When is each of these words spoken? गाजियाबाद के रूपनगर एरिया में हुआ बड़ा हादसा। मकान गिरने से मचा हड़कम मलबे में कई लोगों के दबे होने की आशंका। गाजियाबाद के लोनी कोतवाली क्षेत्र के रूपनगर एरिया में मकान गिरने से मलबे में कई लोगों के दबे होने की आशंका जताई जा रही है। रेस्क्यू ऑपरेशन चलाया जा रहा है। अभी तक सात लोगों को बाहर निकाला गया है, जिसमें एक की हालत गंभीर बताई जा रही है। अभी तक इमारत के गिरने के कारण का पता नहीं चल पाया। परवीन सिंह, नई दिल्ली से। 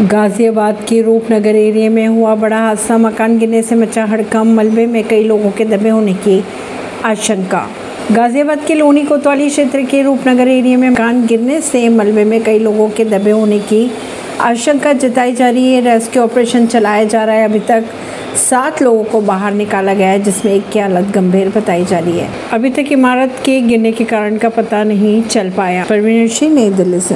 गाजियाबाद 0.00 0.86
के 0.88 1.02
रूपनगर 1.02 1.56
एरिया 1.56 1.90
में 1.90 2.06
हुआ 2.06 2.34
बड़ा 2.34 2.58
हादसा। 2.58 2.98
मकान 2.98 3.38
गिरने 3.38 3.62
से 3.62 3.74
मचा 3.74 4.04
हड़कम 4.04 4.54
मलबे 4.54 4.86
में 4.86 5.04
कई 5.04 5.24
लोगों 5.24 5.50
के 5.50 5.64
दबे 5.64 5.88
होने 5.88 6.12
की 6.12 6.44
आशंका। 7.04 7.68
गाजियाबाद 8.12 8.64
के 8.66 8.74
लोनी 8.74 9.02
कोतवाली 9.02 9.48
क्षेत्र 9.48 9.82
के 9.82 10.02
रूपनगर 10.02 10.48
एरिया 10.48 10.78
में 10.78 10.90
मकान 10.90 11.26
गिरने 11.26 11.60
से 11.60 11.88
मलबे 11.88 12.24
में 12.24 12.42
कई 12.42 12.58
लोगों 12.58 12.88
के 12.88 13.04
दबे 13.04 13.30
होने 13.30 13.58
की 13.58 13.90
आशंका 14.40 14.92
जताई 14.92 15.32
जा 15.32 15.50
रही 15.50 15.74
है। 15.74 15.80
रेस्क्यू 15.80 16.22
ऑपरेशन 16.22 16.66
चलाया 16.66 17.04
जा 17.04 17.24
रहा 17.24 17.36
है। 17.36 17.44
अभी 17.44 17.58
तक 17.58 17.84
सात 18.50 18.82
लोगों 18.82 19.04
को 19.04 19.20
बाहर 19.20 19.52
निकाला 19.52 19.94
गया 19.94 20.08
है, 20.08 20.22
जिसमें 20.22 20.52
एक 20.52 20.68
की 20.72 20.78
हालत 20.78 21.08
गंभीर 21.14 21.48
बताई 21.48 21.84
जा 21.84 21.98
रही 21.98 22.18
है। 22.18 22.28
अभी 22.52 22.70
तक 22.70 22.84
इमारत 22.92 23.32
के 23.44 23.60
गिरने 23.60 23.92
के 23.92 24.04
कारण 24.04 24.36
का 24.36 24.48
पता 24.48 24.84
नहीं 24.84 25.22
चल 25.22 25.50
पाया। 25.50 25.84
परवीन 25.88 26.28
सिंह, 26.28 26.54
नई 26.54 26.70
दिल्ली 26.70 27.00
से। 27.00 27.08